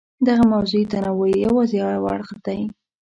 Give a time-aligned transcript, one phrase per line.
[0.27, 2.59] دغه موضوعي تنوع یې یوازې یو اړخ دی.